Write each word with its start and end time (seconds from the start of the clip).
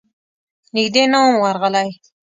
نږدې 0.75 1.03
نه 1.11 1.17
وم 1.23 1.33
ورغلی. 1.43 1.89